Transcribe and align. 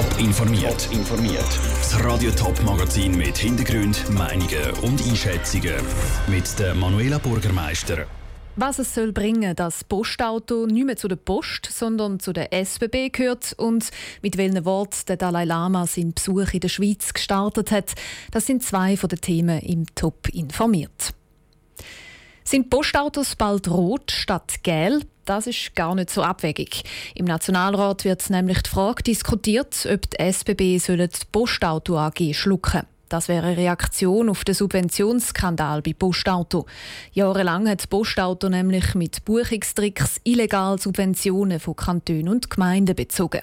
Top 0.00 0.18
informiert. 0.18 0.88
informiert. 0.92 1.44
Das 1.76 2.02
Radio 2.02 2.30
Top 2.30 2.58
Magazin 2.62 3.18
mit 3.18 3.36
Hintergrund, 3.36 4.08
Meinungen 4.08 4.70
und 4.80 5.06
Einschätzungen 5.06 5.74
mit 6.26 6.58
der 6.58 6.74
Manuela 6.74 7.18
Bürgermeister. 7.18 8.06
Was 8.56 8.78
es 8.78 8.94
soll 8.94 9.12
bringen, 9.12 9.54
dass 9.54 9.84
Postauto 9.84 10.64
nicht 10.64 10.86
mehr 10.86 10.96
zu 10.96 11.06
der 11.06 11.16
Post, 11.16 11.68
sondern 11.70 12.18
zu 12.18 12.32
der 12.32 12.50
SBB 12.50 13.10
gehört 13.12 13.52
und 13.58 13.90
mit 14.22 14.38
welchen 14.38 14.64
Worten 14.64 15.00
der 15.06 15.18
Dalai 15.18 15.44
Lama 15.44 15.86
seinen 15.86 16.14
Besuch 16.14 16.54
in 16.54 16.60
der 16.60 16.68
Schweiz 16.68 17.12
gestartet 17.12 17.70
hat, 17.70 17.92
das 18.30 18.46
sind 18.46 18.62
zwei 18.62 18.96
von 18.96 19.10
den 19.10 19.20
Themen 19.20 19.60
im 19.60 19.84
Top 19.94 20.30
informiert. 20.30 21.12
Sind 22.50 22.68
Postautos 22.68 23.36
bald 23.36 23.70
rot 23.70 24.10
statt 24.10 24.64
gel? 24.64 25.02
Das 25.24 25.46
ist 25.46 25.76
gar 25.76 25.94
nicht 25.94 26.10
so 26.10 26.24
abwegig. 26.24 26.82
Im 27.14 27.24
Nationalrat 27.24 28.04
wird 28.04 28.28
nämlich 28.28 28.60
die 28.62 28.70
Frage 28.70 29.04
diskutiert, 29.04 29.86
ob 29.88 30.10
die 30.10 30.18
SBB 30.18 30.80
die 30.84 31.08
Postauto 31.30 31.96
AG 31.96 32.34
schlucken 32.34 32.82
das 33.08 33.26
wäre 33.26 33.48
eine 33.48 33.56
Reaktion 33.56 34.28
auf 34.28 34.44
den 34.44 34.54
Subventionsskandal 34.54 35.82
bei 35.82 35.94
Postauto. 35.94 36.66
Jahrelang 37.12 37.68
hat 37.68 37.90
Postauto 37.90 38.48
nämlich 38.48 38.94
mit 38.94 39.24
Buchungstricks 39.24 40.20
illegal 40.22 40.78
Subventionen 40.78 41.58
von 41.58 41.74
Kantonen 41.74 42.28
und 42.28 42.50
Gemeinden 42.50 42.94
bezogen. 42.94 43.42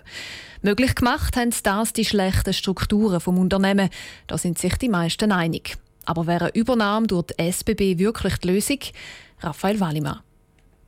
Möglich 0.62 0.96
gemacht 0.96 1.35
haben 1.35 1.54
das 1.63 1.91
die 1.91 2.05
schlechten 2.05 2.54
Strukturen 2.54 3.20
vom 3.20 3.38
Unternehmen. 3.38 3.90
Da 4.27 4.38
sind 4.38 4.58
sich 4.58 4.76
die 4.77 4.88
meisten 4.88 5.34
einig. 5.34 5.77
Aber 6.08 6.26
wäre 6.26 6.46
eine 6.46 6.56
Übernahme 6.56 7.06
durch 7.06 7.28
die 7.28 7.50
SBB 7.50 8.00
wirklich 8.00 8.38
die 8.38 8.48
Lösung? 8.48 8.80
Raphael 9.42 9.80
Wallimann. 9.80 10.22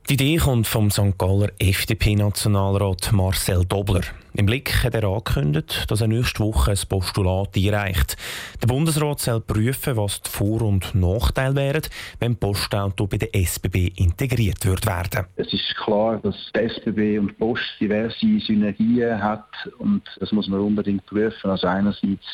Die 0.08 0.14
Idee 0.14 0.38
kommt 0.38 0.66
vom 0.66 0.90
St. 0.90 1.18
Galler 1.18 1.50
FDP-Nationalrat 1.58 3.12
Marcel 3.12 3.64
Dobler. 3.66 4.00
Im 4.34 4.46
Blick 4.46 4.84
hat 4.84 4.94
er 4.94 5.04
angekündigt, 5.04 5.86
dass 5.88 6.00
er 6.00 6.06
nächste 6.06 6.40
Woche 6.40 6.70
ein 6.70 6.78
Postulat 6.88 7.56
einreicht. 7.56 8.16
Der 8.62 8.68
Bundesrat 8.68 9.20
soll 9.20 9.40
prüfen, 9.40 9.96
was 9.96 10.22
die 10.22 10.30
Vor- 10.30 10.62
und 10.62 10.94
Nachteile 10.94 11.56
wären, 11.56 11.82
wenn 12.20 12.36
Postauto 12.36 13.06
bei 13.06 13.16
der 13.16 13.34
SBB 13.34 13.92
integriert 13.96 14.64
wird 14.64 14.86
werden. 14.86 15.26
Es 15.36 15.52
ist 15.52 15.74
klar, 15.76 16.20
dass 16.22 16.36
die 16.54 16.60
SBB 16.60 17.18
und 17.18 17.36
Post 17.38 17.62
diverse 17.80 18.40
Synergien 18.40 19.20
hat 19.20 19.48
und 19.78 20.02
das 20.20 20.30
muss 20.32 20.48
man 20.48 20.60
unbedingt 20.60 21.04
prüfen. 21.06 21.50
Also 21.50 21.66
einerseits 21.66 22.24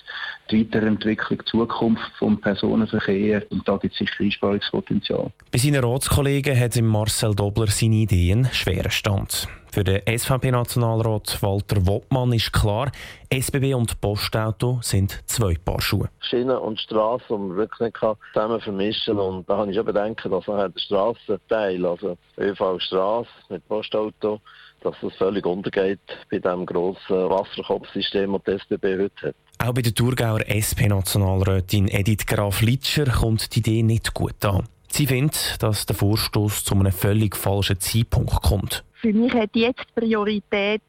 die 0.51 0.61
Weiterentwicklung, 0.61 1.39
die 1.39 1.51
Zukunft 1.51 2.13
vom 2.19 2.41
Personenverkehr 2.41 3.43
und 3.51 3.67
da 3.67 3.77
gibt 3.79 3.95
es 3.95 3.99
sicher 3.99 4.23
Einsparungspotenzial. 4.23 5.31
Bei 5.51 5.59
seinen 5.59 5.83
Ratskollegen 5.83 6.59
hat 6.59 6.81
Marcel 6.83 7.35
Dobler 7.35 7.69
seine 7.69 7.97
Ideen 7.97 8.49
schweren 8.53 8.91
Stand. 8.91 9.49
Für 9.71 9.85
den 9.85 10.01
SVP-Nationalrat 10.07 11.43
Walter 11.43 11.87
Wottmann 11.87 12.33
ist 12.33 12.53
klar, 12.53 12.91
SBB 13.31 13.75
und 13.75 14.01
Postauto 14.01 14.79
sind 14.83 15.23
zwei 15.27 15.55
Paar 15.63 15.81
Schuhe. 15.81 16.09
Schiene 16.21 16.59
und 16.59 16.81
Straße, 16.81 17.25
die 17.29 17.35
man 17.35 17.57
wirklich 17.57 17.81
nicht 17.81 17.99
zusammen 18.33 18.61
vermischen 18.61 19.17
kann. 19.17 19.25
Und 19.25 19.49
da 19.49 19.59
habe 19.59 19.71
ich 19.71 19.77
schon 19.77 19.85
Bedenken, 19.85 20.31
dass 20.31 20.47
nachher 20.47 20.69
der 20.69 20.81
Strassenteil, 20.81 21.85
also 21.85 22.17
ÖV 22.39 22.81
Straße 22.81 23.29
mit 23.51 23.67
Postauto, 23.69 24.41
dass 24.83 24.95
das 25.03 25.15
völlig 25.17 25.45
untergeht 25.45 26.01
bei 26.31 26.39
dem 26.39 26.65
grossen 26.65 27.29
Wasserkopfsystem, 27.31 28.33
das 28.33 28.43
die 28.45 28.77
SBB 28.77 28.85
heute 29.03 29.29
hat. 29.29 29.35
Auch 29.59 29.73
bei 29.73 29.83
der 29.83 29.95
Thurgauer 29.95 30.41
SP-Nationalrätin 30.47 31.89
Edith 31.89 32.27
Graf-Litscher 32.27 33.07
kommt 33.07 33.55
die 33.55 33.61
Idee 33.61 33.83
nicht 33.83 34.15
gut 34.15 34.45
an. 34.45 34.69
Sie 34.89 35.07
findet, 35.07 35.63
dass 35.63 35.87
der 35.87 35.97
Vorstoß 35.97 36.65
zu 36.65 36.75
einem 36.75 36.93
völlig 36.93 37.37
falschen 37.37 37.81
Zeitpunkt 37.81 38.43
kommt. 38.43 38.85
Für 39.07 39.13
mich 39.13 39.33
hat 39.35 39.51
jetzt 39.55 39.95
Priorität, 39.95 40.83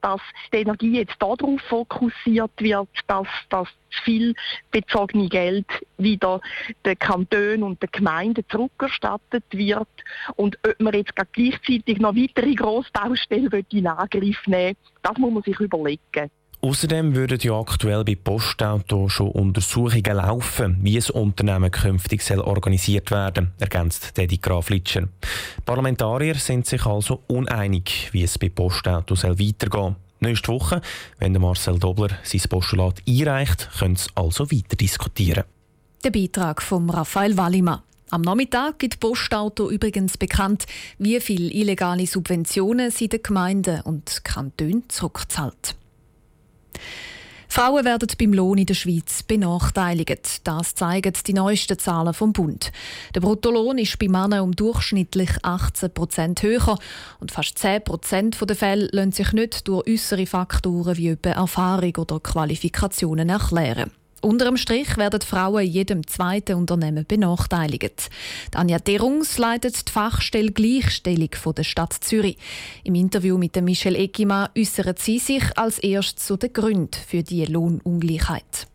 dass 0.00 0.22
die 0.54 0.56
Energie 0.56 1.00
jetzt 1.00 1.16
darauf 1.18 1.60
fokussiert 1.68 2.50
wird, 2.60 2.88
dass 3.08 3.26
das 3.50 3.68
viel 4.06 4.34
bezogene 4.70 5.28
Geld 5.28 5.66
wieder 5.98 6.40
den 6.86 6.98
Kantonen 6.98 7.62
und 7.62 7.82
den 7.82 7.90
Gemeinden 7.92 8.42
zurückerstattet 8.48 9.44
wird 9.50 9.86
und 10.36 10.58
ob 10.66 10.80
man 10.80 10.94
jetzt 10.94 11.12
gleichzeitig 11.14 11.98
noch 11.98 12.16
weitere 12.16 12.54
Grossbaustellen 12.54 13.66
in 13.70 13.86
Angriff 13.86 14.46
nehmen 14.46 14.74
das 15.02 15.18
muss 15.18 15.32
man 15.34 15.42
sich 15.42 15.60
überlegen. 15.60 16.30
Außerdem 16.60 17.14
würden 17.14 17.38
ja 17.40 17.52
aktuell 17.58 18.02
bei 18.02 18.16
Postauto 18.16 19.08
schon 19.08 19.30
Untersuchungen 19.30 20.16
laufen, 20.16 20.78
wie 20.82 20.96
das 20.96 21.08
Unternehmen 21.08 21.70
künftig 21.70 22.20
soll 22.22 22.40
organisiert 22.40 23.12
werden, 23.12 23.52
ergänzt 23.60 24.16
Teddy 24.16 24.38
Graf 24.38 24.68
Litscher. 24.68 25.08
Parlamentarier 25.64 26.34
sind 26.34 26.66
sich 26.66 26.84
also 26.84 27.22
uneinig, 27.28 28.08
wie 28.10 28.24
es 28.24 28.38
bei 28.38 28.48
Postauto 28.48 29.14
soll 29.14 29.38
weitergehen. 29.38 29.94
Nächste 30.18 30.48
Woche, 30.48 30.80
wenn 31.20 31.34
Marcel 31.34 31.78
Dobler 31.78 32.18
sein 32.24 32.42
Postulat 32.48 33.02
einreicht, 33.08 33.70
können 33.78 33.94
sie 33.94 34.10
also 34.16 34.50
weiter 34.50 34.76
diskutieren. 34.76 35.44
Der 36.02 36.10
Beitrag 36.10 36.60
von 36.60 36.90
Raphael 36.90 37.36
Wallimann. 37.36 37.82
Am 38.10 38.22
Nachmittag 38.22 38.80
gibt 38.80 38.98
Postauto 38.98 39.70
übrigens 39.70 40.16
bekannt, 40.16 40.64
wie 40.98 41.20
viele 41.20 41.52
illegale 41.52 42.06
Subventionen 42.06 42.90
sie 42.90 43.08
den 43.08 43.22
Gemeinden 43.22 43.82
und 43.82 44.24
Kantonen 44.24 44.88
zurückzahlt. 44.88 45.77
Frauen 47.50 47.84
werden 47.84 48.08
beim 48.18 48.34
Lohn 48.34 48.58
in 48.58 48.66
der 48.66 48.74
Schweiz 48.74 49.22
benachteiligt. 49.22 50.46
Das 50.46 50.74
zeigen 50.74 51.14
die 51.26 51.32
neuesten 51.32 51.78
Zahlen 51.78 52.12
vom 52.12 52.32
Bund. 52.32 52.70
Der 53.14 53.20
Bruttolohn 53.20 53.78
ist 53.78 53.98
bei 53.98 54.06
Männern 54.06 54.42
um 54.42 54.54
durchschnittlich 54.54 55.30
18 55.42 55.92
Prozent 55.92 56.42
höher 56.42 56.78
und 57.20 57.32
fast 57.32 57.58
10 57.58 57.82
Prozent 57.82 58.36
der 58.40 58.54
Fälle 58.54 58.88
lassen 58.92 59.12
sich 59.12 59.32
nicht 59.32 59.66
durch 59.66 59.88
äußere 59.88 60.26
Faktoren 60.26 60.96
wie 60.98 61.16
Erfahrung 61.22 61.96
oder 61.96 62.20
Qualifikationen 62.20 63.30
erklären. 63.30 63.90
Unter 64.20 64.46
dem 64.46 64.56
Strich 64.56 64.96
werden 64.96 65.20
Frauen 65.20 65.64
in 65.64 65.70
jedem 65.70 66.06
zweiten 66.06 66.56
Unternehmen 66.56 67.04
benachteiligt. 67.06 68.10
Anja 68.54 68.78
Derungs 68.78 69.38
leitet 69.38 69.88
die 69.88 69.92
Fachstelle 69.92 70.50
Gleichstellung 70.50 71.30
der 71.56 71.62
Stadt 71.62 71.92
Zürich. 71.92 72.36
Im 72.82 72.96
Interview 72.96 73.38
mit 73.38 73.60
Michelle 73.62 73.98
Eckima 73.98 74.50
äußert 74.56 74.98
sie 74.98 75.20
sich 75.20 75.44
als 75.56 75.78
erstes 75.78 76.26
zu 76.26 76.36
den 76.36 76.52
Gründen 76.52 76.98
für 77.06 77.22
die 77.22 77.44
Lohnungleichheit. 77.44 78.66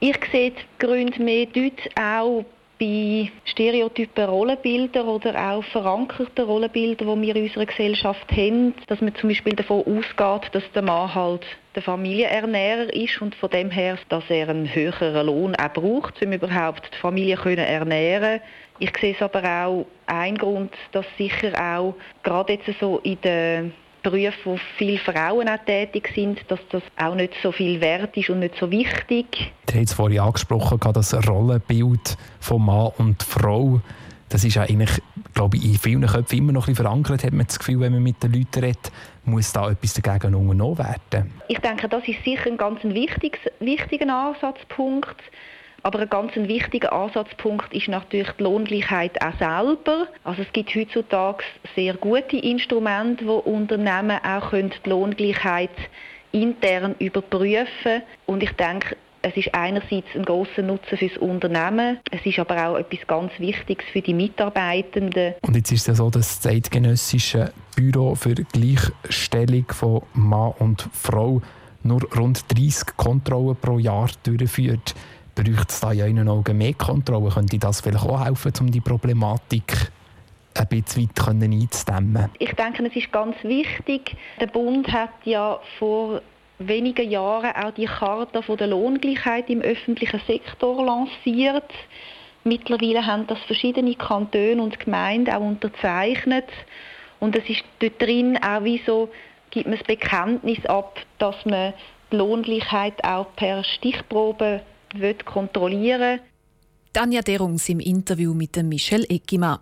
Ich 0.00 0.18
sehe 0.32 0.52
die 0.52 0.62
Gründe 0.78 1.22
mehr 1.22 1.46
dort 1.46 1.98
auch 1.98 2.46
bei 2.78 3.30
stereotypen 3.60 4.24
Rollenbildern 4.24 5.06
oder 5.06 5.52
auch 5.52 5.62
verankerten 5.64 6.46
Rollenbildern, 6.46 7.20
die 7.20 7.26
wir 7.26 7.36
in 7.36 7.42
unserer 7.42 7.66
Gesellschaft 7.66 8.32
haben, 8.32 8.74
dass 8.86 9.02
man 9.02 9.14
zum 9.16 9.28
Beispiel 9.28 9.52
davon 9.52 9.80
ausgeht, 9.80 10.54
dass 10.54 10.62
der 10.72 10.80
Mann 10.80 11.14
halt 11.14 11.44
der 11.74 11.82
Familienernährer 11.82 12.92
ist 12.94 13.20
und 13.20 13.34
von 13.34 13.50
dem 13.50 13.70
her, 13.70 13.98
dass 14.08 14.24
er 14.30 14.48
einen 14.48 14.74
höheren 14.74 15.26
Lohn 15.26 15.54
auch 15.56 15.72
braucht, 15.74 16.22
um 16.24 16.32
überhaupt 16.32 16.90
die 16.90 16.98
Familie 16.98 17.36
können 17.36 17.58
ernähren. 17.58 18.40
Ich 18.78 18.96
sehe 18.98 19.14
es 19.14 19.20
aber 19.20 19.44
auch 19.44 19.86
ein 20.06 20.38
Grund, 20.38 20.72
dass 20.92 21.04
sicher 21.18 21.52
auch 21.54 21.94
gerade 22.22 22.54
jetzt 22.54 22.80
so 22.80 22.98
in 23.00 23.20
der 23.20 23.64
Berufe, 24.02 24.38
wo 24.44 24.58
viele 24.76 24.98
Frauen 24.98 25.48
auch 25.48 25.64
tätig 25.64 26.10
sind, 26.14 26.40
dass 26.48 26.60
das 26.70 26.82
auch 26.96 27.14
nicht 27.14 27.34
so 27.42 27.52
viel 27.52 27.80
wert 27.80 28.16
ist 28.16 28.30
und 28.30 28.40
nicht 28.40 28.56
so 28.56 28.70
wichtig. 28.70 29.52
Du 29.66 29.78
hast 29.78 29.94
vorhin 29.94 30.20
angesprochen, 30.20 30.78
das 30.92 31.14
Rollenbild 31.28 32.16
von 32.40 32.64
Mann 32.64 32.90
und 32.98 33.22
Frau. 33.22 33.80
Das 34.28 34.44
ist 34.44 34.54
ja 34.54 34.62
eigentlich, 34.62 35.02
glaube 35.34 35.56
ich, 35.56 35.64
in 35.64 35.74
vielen 35.74 36.06
Köpfen 36.06 36.38
immer 36.38 36.52
noch 36.52 36.68
ein 36.68 36.72
bisschen 36.72 36.84
verankert, 36.84 37.24
hat 37.24 37.32
man 37.32 37.46
das 37.46 37.58
Gefühl, 37.58 37.80
wenn 37.80 37.92
man 37.92 38.02
mit 38.02 38.22
den 38.22 38.32
Leuten 38.32 38.60
redet, 38.60 38.92
muss 39.24 39.52
da 39.52 39.70
etwas 39.70 39.94
dagegen 39.94 40.34
unternommen 40.34 40.78
werden. 40.78 41.32
Ich 41.48 41.58
denke, 41.58 41.88
das 41.88 42.06
ist 42.06 42.22
sicher 42.24 42.46
ein 42.46 42.56
ganz 42.56 42.80
wichtiger 42.84 44.14
Ansatzpunkt. 44.14 45.16
Aber 45.82 46.00
ein 46.00 46.08
ganz 46.08 46.34
wichtiger 46.36 46.92
Ansatzpunkt 46.92 47.72
ist 47.72 47.88
natürlich 47.88 48.30
die 48.38 48.42
Lohngleichheit 48.42 49.20
auch 49.22 49.38
selber. 49.38 50.08
Also 50.24 50.42
es 50.42 50.52
gibt 50.52 50.74
heutzutage 50.74 51.44
sehr 51.74 51.94
gute 51.94 52.36
Instrumente, 52.36 53.26
wo 53.26 53.36
Unternehmen 53.36 54.18
auch 54.22 54.50
die 54.52 54.88
Lohngleichheit 54.88 55.70
intern 56.32 56.94
überprüfen 56.98 58.02
Und 58.26 58.42
ich 58.42 58.52
denke, 58.52 58.96
es 59.22 59.36
ist 59.36 59.54
einerseits 59.54 60.06
ein 60.14 60.24
großer 60.24 60.62
Nutzen 60.62 60.96
für 60.96 61.08
das 61.08 61.18
Unternehmen, 61.18 61.98
es 62.10 62.24
ist 62.24 62.38
aber 62.38 62.68
auch 62.68 62.78
etwas 62.78 63.06
ganz 63.06 63.32
Wichtiges 63.38 63.84
für 63.92 64.00
die 64.00 64.14
Mitarbeitenden. 64.14 65.34
Und 65.42 65.56
jetzt 65.56 65.72
ist 65.72 65.88
es 65.88 65.98
so, 65.98 66.08
dass 66.08 66.28
das 66.28 66.40
Zeitgenössische 66.40 67.52
Büro 67.76 68.14
für 68.14 68.34
Gleichstellung 68.34 69.66
von 69.68 70.02
Mann 70.14 70.54
und 70.58 70.88
Frau 70.92 71.42
nur 71.82 72.02
rund 72.16 72.44
30 72.48 72.96
Kontrollen 72.96 73.56
pro 73.56 73.78
Jahr 73.78 74.08
durchführt 74.22 74.94
bräuchte 75.34 75.66
es 75.68 75.80
da 75.80 75.92
in 75.92 76.16
Ihren 76.16 76.28
Augen 76.28 76.56
mehr 76.58 76.74
Kontrolle? 76.74 77.30
Könnte 77.30 77.58
das 77.58 77.80
vielleicht 77.80 78.04
auch 78.04 78.24
helfen, 78.24 78.52
um 78.60 78.70
die 78.70 78.80
Problematik 78.80 79.90
ein 80.54 80.66
bisschen 80.68 81.08
weit 81.08 81.28
einzudämmen? 81.28 82.30
Ich 82.38 82.52
denke, 82.52 82.84
es 82.86 82.96
ist 82.96 83.12
ganz 83.12 83.36
wichtig. 83.42 84.16
Der 84.40 84.46
Bund 84.46 84.90
hat 84.92 85.10
ja 85.24 85.60
vor 85.78 86.22
wenigen 86.58 87.10
Jahren 87.10 87.52
auch 87.56 87.72
die 87.72 87.86
Charta 87.86 88.40
der 88.40 88.66
Lohngleichheit 88.66 89.48
im 89.48 89.60
öffentlichen 89.62 90.20
Sektor 90.26 90.84
lanciert. 90.84 91.70
Mittlerweile 92.44 93.06
haben 93.06 93.26
das 93.26 93.38
verschiedene 93.40 93.94
Kantone 93.94 94.62
und 94.62 94.78
Gemeinden 94.78 95.34
auch 95.34 95.40
unterzeichnet. 95.40 96.46
Und 97.18 97.36
es 97.36 97.48
ist 97.48 97.62
dort 97.80 98.00
drin 98.00 98.38
auch 98.42 98.64
wie 98.64 98.80
so, 98.86 99.10
gibt 99.50 99.66
man 99.66 99.78
das 99.78 99.86
Bekenntnis 99.86 100.64
ab, 100.66 100.98
dass 101.18 101.36
man 101.44 101.74
die 102.10 102.16
Lohngleichheit 102.16 103.04
auch 103.04 103.26
per 103.36 103.62
Stichprobe 103.64 104.62
kontrollieren 105.24 106.20
Tanja 106.92 107.22
Derungs 107.22 107.68
im 107.68 107.78
Interview 107.78 108.34
mit 108.34 108.56
Michel 108.56 109.04
Eckimann. 109.08 109.60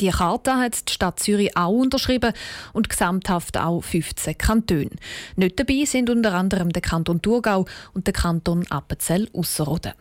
Die 0.00 0.10
Karte 0.10 0.54
hat 0.56 0.88
die 0.88 0.92
Stadt 0.92 1.18
Zürich 1.18 1.56
auch 1.56 1.72
unterschrieben 1.72 2.32
und 2.72 2.88
gesamthaft 2.88 3.58
auch 3.58 3.82
15 3.82 4.38
Kantone. 4.38 4.90
Nicht 5.34 5.58
dabei 5.58 5.84
sind 5.84 6.08
unter 6.08 6.34
anderem 6.34 6.70
der 6.70 6.82
Kanton 6.82 7.20
Thurgau 7.20 7.64
und 7.94 8.06
der 8.06 8.14
Kanton 8.14 8.64
Appenzell-Ausserrhoden. 8.70 9.94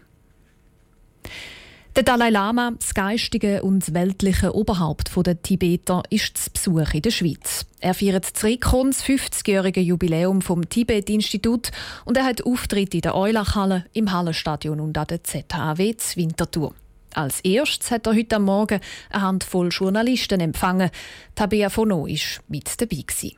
Der 1.98 2.04
Dalai 2.04 2.30
Lama, 2.30 2.74
das 2.78 2.94
geistige 2.94 3.64
und 3.64 3.92
weltliche 3.92 4.54
Oberhaupt 4.54 5.10
der 5.26 5.42
Tibeter, 5.42 6.04
ist 6.12 6.38
zu 6.38 6.52
Besuch 6.52 6.94
in 6.94 7.02
der 7.02 7.10
Schweiz. 7.10 7.66
Er 7.80 7.96
feiert 7.96 8.24
zurückkommen 8.24 8.92
das 8.92 9.04
50-jährige 9.04 9.80
Jubiläum 9.82 10.44
vom 10.44 10.70
Tibet-Institut 10.70 11.72
und 12.06 12.16
er 12.16 12.26
hat 12.26 12.46
Auftritt 12.46 12.94
in 12.94 13.02
der 13.02 13.16
Eulachhalle, 13.16 13.86
im 13.94 14.12
Hallenstadion 14.12 14.80
und 14.80 14.96
an 14.96 15.08
der 15.08 15.24
ZHW 15.24 15.96
Winterthur. 16.14 16.76
Als 17.16 17.40
erstes 17.40 17.90
hat 17.90 18.06
er 18.06 18.14
heute 18.14 18.36
am 18.36 18.44
Morgen 18.44 18.80
eine 19.10 19.24
Handvoll 19.24 19.70
Journalisten 19.72 20.40
empfangen. 20.40 20.92
Tabea 21.34 21.72
Fono 21.72 22.06
war 22.06 22.44
mit 22.48 22.80
dabei. 22.80 23.02
Gewesen. 23.08 23.38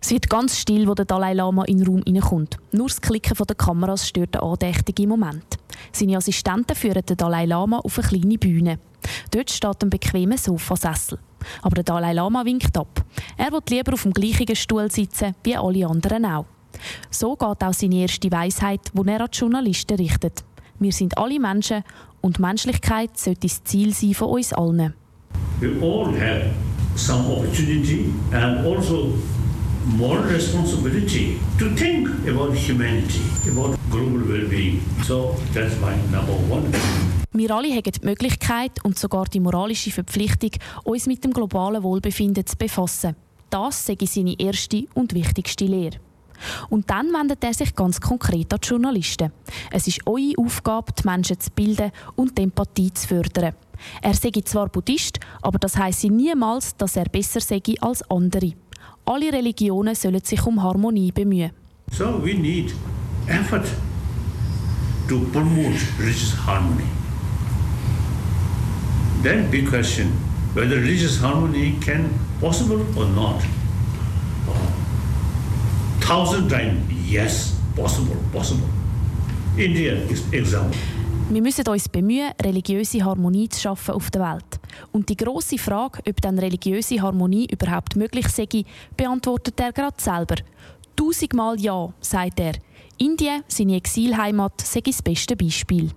Es 0.00 0.10
wird 0.10 0.30
ganz 0.30 0.58
still, 0.58 0.88
wo 0.88 0.94
der 0.94 1.04
Dalai 1.04 1.34
Lama 1.34 1.64
in 1.64 1.76
den 1.76 1.86
Raum 1.86 2.02
hineinkommt. 2.06 2.56
Nur 2.72 2.88
das 2.88 3.02
Klicken 3.02 3.36
der 3.46 3.56
Kameras 3.56 4.08
stört 4.08 4.36
den 4.36 4.40
andächtigen 4.40 5.10
Moment. 5.10 5.59
Seine 5.92 6.16
Assistenten 6.16 6.76
führen 6.76 7.02
den 7.04 7.16
Dalai 7.16 7.46
Lama 7.46 7.78
auf 7.78 7.98
eine 7.98 8.08
kleine 8.08 8.38
Bühne. 8.38 8.78
Dort 9.30 9.50
steht 9.50 9.82
ein 9.82 9.90
bequemer 9.90 10.36
Sofasessel. 10.36 11.18
Aber 11.62 11.74
der 11.74 11.84
Dalai 11.84 12.12
Lama 12.12 12.44
winkt 12.44 12.76
ab. 12.76 13.04
Er 13.36 13.52
will 13.52 13.60
lieber 13.68 13.94
auf 13.94 14.02
dem 14.02 14.12
gleichen 14.12 14.56
Stuhl 14.56 14.90
sitzen 14.90 15.34
wie 15.42 15.56
alle 15.56 15.86
anderen 15.86 16.26
auch. 16.26 16.46
So 17.10 17.36
geht 17.36 17.62
auch 17.62 17.72
seine 17.72 17.96
erste 17.96 18.30
Weisheit, 18.30 18.80
die 18.92 19.08
er 19.08 19.20
an 19.20 19.28
die 19.32 19.38
Journalisten 19.38 19.96
richtet. 19.96 20.44
Wir 20.78 20.92
sind 20.92 21.16
alle 21.18 21.38
Menschen 21.38 21.84
und 22.20 22.38
Menschlichkeit 22.38 23.18
sollte 23.18 23.40
das 23.40 23.64
Ziel 23.64 23.92
sein 23.92 24.14
von 24.14 24.28
uns 24.28 24.52
allen. 24.52 24.94
We 25.60 25.68
all 25.82 26.06
have 26.18 26.50
some 26.96 27.26
opportunity 27.28 28.12
and 28.32 28.64
also 28.64 29.12
moral 29.86 30.22
responsibility 30.24 31.38
to 31.58 31.74
think 31.74 32.08
about 32.28 32.54
humanity, 32.54 33.20
about 33.50 33.76
global 33.90 34.20
well-being. 34.28 34.80
So 35.02 35.36
that's 35.52 35.78
my 35.80 35.96
number 36.10 36.34
one. 36.48 36.70
Wir 37.32 37.50
alle 37.54 37.68
haben 37.68 37.82
die 37.82 38.04
Möglichkeit 38.06 38.84
und 38.84 38.98
sogar 38.98 39.26
die 39.26 39.40
moralische 39.40 39.90
Verpflichtung, 39.90 40.50
uns 40.84 41.06
mit 41.06 41.24
dem 41.24 41.32
globalen 41.32 41.82
Wohlbefinden 41.82 42.44
zu 42.44 42.56
befassen. 42.56 43.14
Das 43.50 43.88
ich 43.88 44.10
seine 44.10 44.38
erste 44.38 44.86
und 44.94 45.14
wichtigste 45.14 45.64
Lehre. 45.64 45.98
Und 46.70 46.90
dann 46.90 47.12
wendet 47.12 47.44
er 47.44 47.54
sich 47.54 47.74
ganz 47.74 48.00
konkret 48.00 48.52
an 48.52 48.60
die 48.62 48.68
Journalisten. 48.68 49.32
Es 49.70 49.86
ist 49.86 50.06
eure 50.06 50.32
Aufgabe, 50.38 50.92
die 50.92 51.06
Menschen 51.06 51.38
zu 51.38 51.50
bilden 51.50 51.92
und 52.16 52.36
die 52.36 52.42
Empathie 52.42 52.92
zu 52.92 53.08
fördern. 53.08 53.54
Er 54.02 54.14
sei 54.14 54.30
zwar 54.44 54.68
Buddhist, 54.68 55.20
aber 55.42 55.58
das 55.58 55.76
heisse 55.76 56.08
niemals, 56.08 56.76
dass 56.76 56.96
er 56.96 57.04
besser 57.04 57.40
sei 57.40 57.60
als 57.80 58.02
andere. 58.10 58.52
Alle 59.04 59.32
Religionen 59.32 59.94
sollen 59.94 60.20
sich 60.24 60.46
um 60.46 60.62
Harmonie 60.62 61.12
bemühen. 61.12 61.50
So 61.92 62.20
we 62.22 62.34
need 62.34 62.72
effort 63.26 63.66
to 65.08 65.18
promote 65.32 65.76
religious 65.98 66.32
harmony. 66.46 66.84
Then 69.22 69.50
big 69.50 69.68
question 69.68 70.12
whether 70.54 70.76
religious 70.76 71.20
harmony 71.20 71.74
can 71.80 72.08
possible 72.40 72.80
or 72.96 73.06
not. 73.06 73.42
Thousand 76.00 76.48
times 76.48 76.90
yes, 77.08 77.56
possible, 77.76 78.16
possible. 78.32 78.68
India 79.56 79.94
is 79.94 80.22
example. 80.32 80.78
Wir 81.32 81.42
müssen 81.42 81.68
uns 81.68 81.88
bemühen, 81.88 82.32
religiöse 82.42 83.04
Harmonie 83.04 83.48
zu 83.48 83.60
schaffen 83.60 83.94
auf 83.94 84.10
der 84.10 84.32
Welt. 84.32 84.58
Und 84.90 85.08
die 85.08 85.16
große 85.16 85.58
Frage, 85.58 86.02
ob 86.08 86.20
dann 86.20 86.40
religiöse 86.40 87.00
Harmonie 87.00 87.46
überhaupt 87.46 87.94
möglich 87.94 88.26
sei, 88.26 88.48
beantwortet 88.96 89.60
er 89.60 89.72
gerade 89.72 89.94
selber. 89.96 90.34
Tausendmal 90.96 91.60
ja, 91.60 91.92
sagt 92.00 92.40
er. 92.40 92.54
Indien, 92.98 93.44
seine 93.46 93.76
Exilheimat, 93.76 94.60
sei 94.60 94.80
das 94.80 95.02
beste 95.02 95.36
Beispiel. 95.36 95.92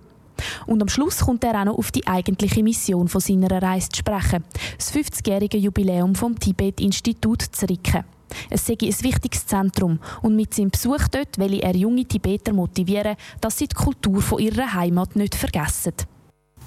Und 0.66 0.80
am 0.80 0.88
Schluss 0.88 1.18
kommt 1.18 1.42
er 1.42 1.60
auch 1.60 1.64
noch 1.64 1.78
auf 1.78 1.90
die 1.90 2.06
eigentliche 2.06 2.62
Mission 2.62 3.08
von 3.08 3.20
seiner 3.20 3.60
Reise 3.60 3.88
zu 3.88 3.98
sprechen. 3.98 4.44
Das 4.78 4.94
50-jährige 4.94 5.58
Jubiläum 5.58 6.14
vom 6.14 6.38
Tibet-Institut 6.38 7.42
zu 7.42 7.66
Ricken. 7.66 8.04
Es 8.50 8.66
sei 8.66 8.76
ein 8.80 9.02
wichtiges 9.02 9.46
Zentrum 9.46 9.98
und 10.22 10.36
mit 10.36 10.54
seinem 10.54 10.70
Besuch 10.70 11.08
dort 11.10 11.38
will 11.38 11.60
er 11.60 11.76
junge 11.76 12.04
Tibeter 12.04 12.52
motivieren, 12.52 13.16
dass 13.40 13.58
sie 13.58 13.68
die 13.68 13.74
Kultur 13.74 14.20
von 14.20 14.38
ihrer 14.38 14.72
Heimat 14.74 15.16
nicht 15.16 15.34
vergessen. 15.34 15.94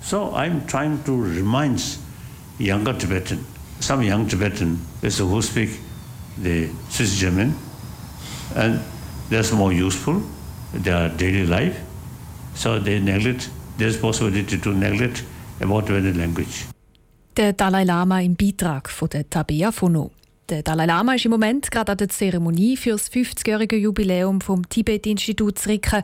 So 0.01 0.33
I'm 0.35 0.65
trying 0.67 1.03
to 1.05 1.15
remind 1.15 1.99
younger 2.59 2.97
Tibetan, 2.97 3.39
some 3.79 4.03
young 4.03 4.27
Tibetan 4.27 4.79
who 5.01 5.41
speak 5.41 5.69
the 6.41 6.69
Swiss 6.89 7.19
German, 7.19 7.55
and 8.55 8.79
that's 9.29 9.51
more 9.51 9.73
useful 9.73 10.21
their 10.73 11.09
daily 11.09 11.45
life. 11.45 11.79
So 12.55 12.79
they 12.79 12.99
neglect. 12.99 13.49
There's 13.77 13.97
possibility 13.97 14.57
to 14.57 14.69
neglect 14.69 15.23
about 15.61 15.85
the 15.87 16.13
language. 16.13 16.65
Der 17.35 17.53
Dalai 17.53 17.83
Lama 17.83 18.21
im 18.21 18.35
Beitrag 18.35 18.89
von 18.89 19.09
der 19.09 19.29
Tabea 19.29 19.71
Fono. 19.71 20.11
Der 20.49 20.63
Dalai 20.63 20.85
Lama 20.85 21.15
ist 21.15 21.25
im 21.25 21.31
Moment 21.31 21.69
gerade 21.71 21.91
an 21.91 21.97
der 21.97 22.07
Zeremonie 22.07 22.77
für 22.77 22.91
das 22.91 23.11
50-jährige 23.11 23.75
Jubiläum 23.75 24.39
vom 24.39 24.69
Tibet-Institut 24.69 25.59
zu 25.59 25.67
Ricken. 25.67 26.03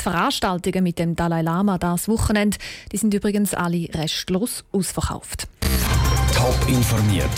Die 0.00 0.02
Veranstaltungen 0.02 0.82
mit 0.82 0.98
dem 0.98 1.14
Dalai 1.14 1.42
Lama 1.42 1.78
das 1.78 2.08
Wochenende 2.08 2.58
die 2.90 2.96
sind 2.96 3.14
übrigens 3.14 3.54
alle 3.54 3.88
restlos 3.94 4.64
ausverkauft. 4.72 5.46
Top 6.34 6.68
informiert, 6.68 7.30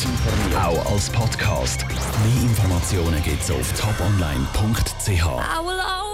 auch 0.57 0.93
als 0.93 1.11
Podcast. 1.11 1.85
Mehr 1.87 2.43
Informationen 2.43 3.23
gibt 3.23 3.43
es 3.43 3.51
auf 3.51 3.71
toponline.ch. 3.79 6.08